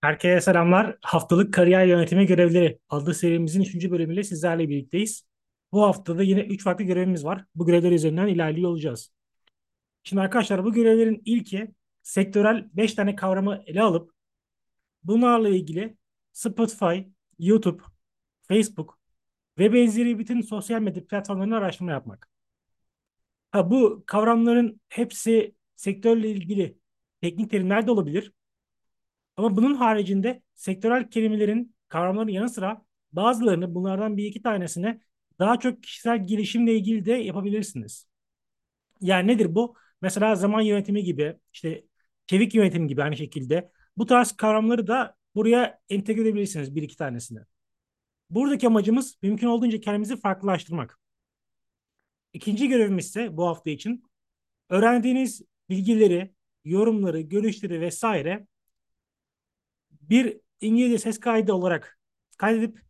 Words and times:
Herkese 0.00 0.40
selamlar. 0.40 0.96
Haftalık 1.02 1.54
kariyer 1.54 1.86
yönetimi 1.86 2.26
görevleri 2.26 2.78
adlı 2.88 3.14
serimizin 3.14 3.60
3. 3.62 3.90
bölümüyle 3.90 4.24
sizlerle 4.24 4.68
birlikteyiz. 4.68 5.26
Bu 5.72 5.82
haftada 5.82 6.22
yine 6.22 6.40
3 6.40 6.64
farklı 6.64 6.84
görevimiz 6.84 7.24
var. 7.24 7.44
Bu 7.54 7.66
görevler 7.66 7.92
üzerinden 7.92 8.26
ilerliyor 8.26 8.70
olacağız. 8.70 9.12
Şimdi 10.02 10.22
arkadaşlar 10.22 10.64
bu 10.64 10.72
görevlerin 10.72 11.22
ilki 11.24 11.74
sektörel 12.02 12.68
5 12.72 12.94
tane 12.94 13.16
kavramı 13.16 13.62
ele 13.66 13.82
alıp 13.82 14.12
bunlarla 15.04 15.48
ilgili 15.48 15.96
Spotify, 16.32 16.98
YouTube, 17.38 17.82
Facebook 18.48 18.98
ve 19.58 19.72
benzeri 19.72 20.18
bütün 20.18 20.40
sosyal 20.40 20.80
medya 20.80 21.06
platformlarını 21.06 21.56
araştırma 21.56 21.92
yapmak. 21.92 22.28
Ha, 23.50 23.70
bu 23.70 24.04
kavramların 24.06 24.80
hepsi 24.88 25.54
sektörle 25.76 26.30
ilgili 26.30 26.78
teknik 27.20 27.50
terimler 27.50 27.86
de 27.86 27.90
olabilir. 27.90 28.32
Ama 29.36 29.56
bunun 29.56 29.74
haricinde 29.74 30.42
sektörel 30.54 31.10
kelimelerin, 31.10 31.74
kavramların 31.88 32.28
yanı 32.28 32.48
sıra 32.48 32.82
bazılarını 33.12 33.74
bunlardan 33.74 34.16
bir 34.16 34.24
iki 34.24 34.42
tanesine 34.42 35.00
daha 35.38 35.58
çok 35.58 35.82
kişisel 35.82 36.26
gelişimle 36.26 36.74
ilgili 36.76 37.04
de 37.04 37.12
yapabilirsiniz. 37.12 38.08
Yani 39.00 39.28
nedir 39.28 39.54
bu? 39.54 39.74
Mesela 40.02 40.34
zaman 40.34 40.60
yönetimi 40.60 41.04
gibi, 41.04 41.36
işte 41.52 41.84
çevik 42.26 42.54
yönetim 42.54 42.88
gibi 42.88 43.02
aynı 43.02 43.16
şekilde 43.16 43.70
bu 43.96 44.06
tarz 44.06 44.32
kavramları 44.32 44.86
da 44.86 45.16
buraya 45.34 45.78
entegre 45.88 46.22
edebilirsiniz 46.22 46.74
bir 46.74 46.82
iki 46.82 46.96
tanesini. 46.96 47.38
Buradaki 48.30 48.66
amacımız 48.66 49.18
mümkün 49.22 49.46
olduğunca 49.46 49.80
kendimizi 49.80 50.20
farklılaştırmak. 50.20 50.98
İkinci 52.32 52.68
görevimiz 52.68 53.06
ise 53.06 53.36
bu 53.36 53.46
hafta 53.46 53.70
için 53.70 54.02
öğrendiğiniz 54.70 55.42
bilgileri, 55.68 56.34
yorumları, 56.64 57.20
görüşleri 57.20 57.80
vesaire 57.80 58.46
bir 60.10 60.40
İngilizce 60.60 60.98
ses 60.98 61.20
kaydı 61.20 61.52
olarak 61.52 61.98
kaydedip 62.38 62.80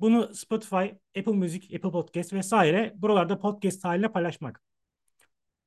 bunu 0.00 0.34
Spotify, 0.34 0.76
Apple 1.18 1.32
Music, 1.32 1.76
Apple 1.76 1.90
Podcast 1.90 2.32
vesaire 2.32 2.92
buralarda 2.96 3.38
podcast 3.38 3.84
haline 3.84 4.12
paylaşmak. 4.12 4.62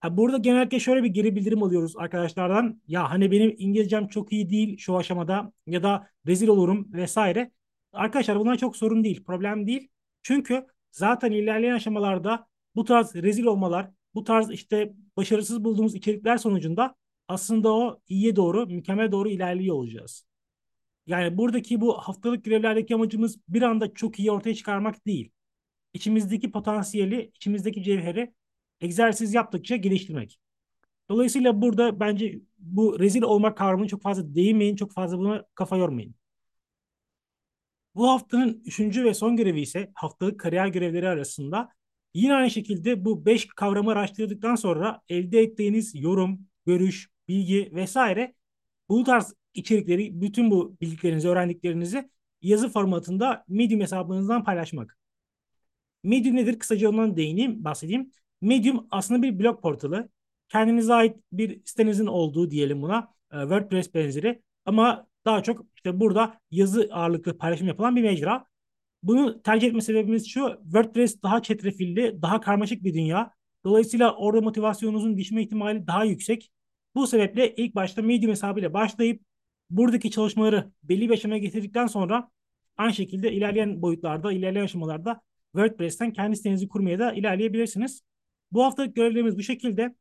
Ha, 0.00 0.16
burada 0.16 0.38
genellikle 0.38 0.80
şöyle 0.80 1.02
bir 1.02 1.08
geri 1.08 1.36
bildirim 1.36 1.62
alıyoruz 1.62 1.96
arkadaşlardan. 1.96 2.82
Ya 2.86 3.10
hani 3.10 3.30
benim 3.30 3.54
İngilizcem 3.58 4.08
çok 4.08 4.32
iyi 4.32 4.50
değil 4.50 4.78
şu 4.78 4.96
aşamada 4.96 5.52
ya 5.66 5.82
da 5.82 6.08
rezil 6.26 6.48
olurum 6.48 6.92
vesaire. 6.92 7.50
Arkadaşlar 7.92 8.38
bunlar 8.38 8.56
çok 8.56 8.76
sorun 8.76 9.04
değil, 9.04 9.24
problem 9.24 9.66
değil. 9.66 9.88
Çünkü 10.22 10.66
zaten 10.90 11.32
ilerleyen 11.32 11.74
aşamalarda 11.74 12.46
bu 12.74 12.84
tarz 12.84 13.14
rezil 13.14 13.44
olmalar, 13.44 13.90
bu 14.14 14.24
tarz 14.24 14.50
işte 14.50 14.92
başarısız 15.16 15.64
bulduğumuz 15.64 15.94
içerikler 15.94 16.36
sonucunda 16.36 16.94
aslında 17.28 17.72
o 17.72 18.00
iyiye 18.08 18.36
doğru, 18.36 18.66
mükemmel 18.66 19.12
doğru 19.12 19.28
ilerliyor 19.28 19.76
olacağız. 19.76 20.29
Yani 21.10 21.38
buradaki 21.38 21.80
bu 21.80 21.98
haftalık 21.98 22.44
görevlerdeki 22.44 22.94
amacımız 22.94 23.36
bir 23.48 23.62
anda 23.62 23.94
çok 23.94 24.18
iyi 24.18 24.32
ortaya 24.32 24.54
çıkarmak 24.54 25.06
değil. 25.06 25.32
İçimizdeki 25.94 26.50
potansiyeli, 26.52 27.30
içimizdeki 27.34 27.82
cevheri 27.82 28.34
egzersiz 28.80 29.34
yaptıkça 29.34 29.76
geliştirmek. 29.76 30.40
Dolayısıyla 31.08 31.62
burada 31.62 32.00
bence 32.00 32.40
bu 32.58 33.00
rezil 33.00 33.22
olmak 33.22 33.58
kavramını 33.58 33.88
çok 33.88 34.02
fazla 34.02 34.34
değinmeyin, 34.34 34.76
çok 34.76 34.92
fazla 34.92 35.18
buna 35.18 35.44
kafa 35.54 35.76
yormayın. 35.76 36.14
Bu 37.94 38.08
haftanın 38.08 38.62
üçüncü 38.66 39.04
ve 39.04 39.14
son 39.14 39.36
görevi 39.36 39.60
ise 39.60 39.90
haftalık 39.94 40.40
kariyer 40.40 40.66
görevleri 40.68 41.08
arasında 41.08 41.68
yine 42.14 42.34
aynı 42.34 42.50
şekilde 42.50 43.04
bu 43.04 43.26
beş 43.26 43.46
kavramı 43.46 43.90
araştırdıktan 43.90 44.54
sonra 44.54 45.00
elde 45.08 45.40
ettiğiniz 45.40 45.94
yorum, 45.94 46.40
görüş, 46.66 47.10
bilgi 47.28 47.70
vesaire 47.74 48.34
bu 48.88 49.04
tarz 49.04 49.34
içerikleri, 49.54 50.20
bütün 50.20 50.50
bu 50.50 50.76
bildiklerinizi, 50.80 51.28
öğrendiklerinizi 51.28 52.10
yazı 52.42 52.68
formatında 52.68 53.44
Medium 53.48 53.80
hesabınızdan 53.80 54.44
paylaşmak. 54.44 54.98
Medium 56.02 56.36
nedir? 56.36 56.58
Kısaca 56.58 56.88
ondan 56.88 57.16
değineyim, 57.16 57.64
bahsedeyim. 57.64 58.10
Medium 58.40 58.86
aslında 58.90 59.22
bir 59.22 59.38
blog 59.38 59.62
portalı. 59.62 60.08
Kendinize 60.48 60.94
ait 60.94 61.16
bir 61.32 61.64
sitenizin 61.64 62.06
olduğu 62.06 62.50
diyelim 62.50 62.82
buna. 62.82 63.14
E, 63.32 63.40
WordPress 63.40 63.94
benzeri. 63.94 64.42
Ama 64.64 65.06
daha 65.24 65.42
çok 65.42 65.66
işte 65.74 66.00
burada 66.00 66.40
yazı 66.50 66.88
ağırlıklı 66.92 67.38
paylaşım 67.38 67.68
yapılan 67.68 67.96
bir 67.96 68.02
mecra. 68.02 68.46
Bunu 69.02 69.42
tercih 69.42 69.68
etme 69.68 69.80
sebebimiz 69.80 70.28
şu. 70.28 70.60
WordPress 70.62 71.22
daha 71.22 71.42
çetrefilli, 71.42 72.22
daha 72.22 72.40
karmaşık 72.40 72.84
bir 72.84 72.94
dünya. 72.94 73.34
Dolayısıyla 73.64 74.16
orada 74.16 74.40
motivasyonunuzun 74.40 75.16
düşme 75.16 75.42
ihtimali 75.42 75.86
daha 75.86 76.04
yüksek. 76.04 76.52
Bu 76.94 77.06
sebeple 77.06 77.54
ilk 77.54 77.74
başta 77.74 78.02
Medium 78.02 78.30
hesabıyla 78.30 78.72
başlayıp 78.72 79.22
buradaki 79.70 80.10
çalışmaları 80.10 80.70
belli 80.82 81.08
bir 81.08 81.14
aşamaya 81.14 81.38
getirdikten 81.38 81.86
sonra 81.86 82.30
aynı 82.76 82.94
şekilde 82.94 83.32
ilerleyen 83.32 83.82
boyutlarda, 83.82 84.32
ilerleyen 84.32 84.64
aşamalarda 84.64 85.20
WordPress'ten 85.52 86.12
kendi 86.12 86.36
sitenizi 86.36 86.68
kurmaya 86.68 86.98
da 86.98 87.12
ilerleyebilirsiniz. 87.12 88.02
Bu 88.52 88.64
haftalık 88.64 88.96
görevlerimiz 88.96 89.38
bu 89.38 89.42
şekilde. 89.42 89.94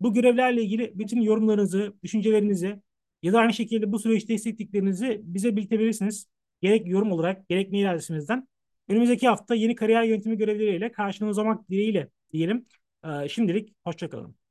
Bu 0.00 0.14
görevlerle 0.14 0.62
ilgili 0.62 0.92
bütün 0.94 1.20
yorumlarınızı, 1.20 1.94
düşüncelerinizi 2.02 2.80
ya 3.22 3.32
da 3.32 3.38
aynı 3.40 3.52
şekilde 3.52 3.92
bu 3.92 3.98
süreçte 3.98 4.34
hissettiklerinizi 4.34 5.20
bize 5.24 5.56
bildirebilirsiniz. 5.56 6.26
Gerek 6.60 6.86
yorum 6.86 7.12
olarak, 7.12 7.48
gerek 7.48 7.72
mail 7.72 7.90
adresimizden. 7.90 8.48
Önümüzdeki 8.88 9.28
hafta 9.28 9.54
yeni 9.54 9.74
kariyer 9.74 10.02
yönetimi 10.02 10.38
görevleriyle 10.38 10.92
karşınızda 10.92 11.42
olmak 11.42 11.70
dileğiyle 11.70 12.08
diyelim. 12.32 12.66
Şimdilik 13.28 13.74
hoşçakalın. 13.84 14.41